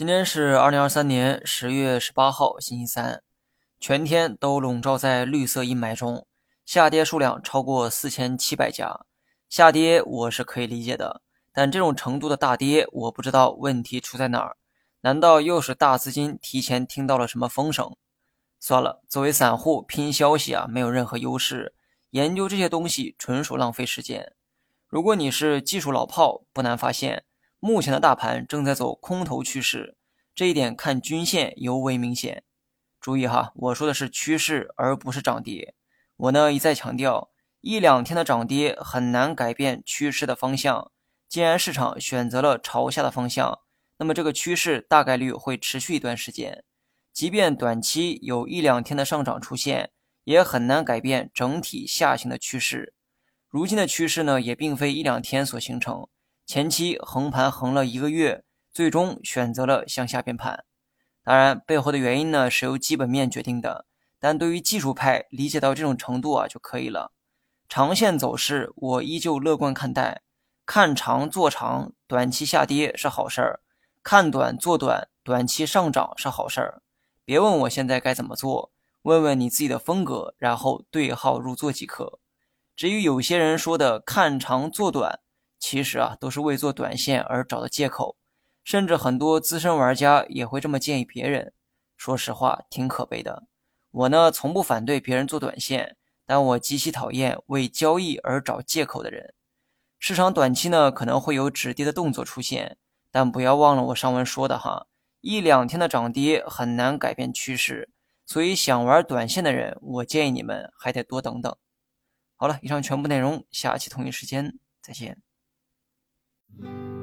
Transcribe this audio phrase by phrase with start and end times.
[0.00, 3.22] 今天是二零二三年十月十八号，星期三，
[3.78, 6.26] 全天都笼罩在绿色阴霾中，
[6.64, 9.04] 下跌数量超过四千七百家。
[9.50, 11.20] 下跌我是可以理解的，
[11.52, 14.56] 但这种程度的大跌，我不知道问题出在哪儿。
[15.02, 17.94] 难道又是大资金提前听到了什么风声？
[18.58, 21.74] 算了，作为散户拼消息啊，没有任何优势，
[22.12, 24.32] 研究这些东西纯属浪费时间。
[24.88, 27.24] 如果你是技术老炮，不难发现。
[27.62, 29.98] 目前的大盘正在走空头趋势，
[30.34, 32.42] 这一点看均线尤为明显。
[32.98, 35.74] 注意哈，我说的是趋势，而不是涨跌。
[36.16, 40.90] 我呢一再强调，一两天的涨跌很难改变趋势的方向。
[41.28, 43.60] 既然市场选择了朝下的方向，
[43.98, 46.64] 那么这个趋势大概率会持续一段时间。
[47.12, 49.90] 即便短期有一两天的上涨出现，
[50.24, 52.94] 也很难改变整体下行的趋势。
[53.48, 56.08] 如今的趋势呢，也并非一两天所形成。
[56.50, 60.64] 前期横盘横了一个月，最终选择了向下变盘。
[61.22, 63.86] 当然，背后的原因呢是由基本面决定的。
[64.18, 67.12] 但对于技术派理解到这种程度啊就可以了。
[67.68, 70.22] 长线走势我依旧乐观看待，
[70.66, 73.60] 看长做长，短期下跌是好事儿；
[74.02, 76.82] 看短做短，短期上涨是好事儿。
[77.24, 78.72] 别问我现在该怎么做，
[79.02, 82.18] 问问你自己的风格，然后对号入座即可。
[82.74, 85.20] 至于有些人说的看长做短，
[85.60, 88.16] 其实啊，都是为做短线而找的借口，
[88.64, 91.52] 甚至很多资深玩家也会这么建议别人。
[91.96, 93.44] 说实话，挺可悲的。
[93.90, 99.34] 我呢，从不反对别人做短线，但我极其讨厌为交易而找借口的人。
[99.98, 102.78] 市场短期呢，可能会有止跌的动作出现，
[103.10, 104.86] 但不要忘了我上文说的哈，
[105.20, 107.90] 一两天的涨跌很难改变趋势，
[108.24, 111.54] 所以想玩短线的人，我建议你们还得多等等。
[112.36, 115.20] 好了，以上全部内容，下期同一时间再见。
[116.58, 116.99] Mm-hmm.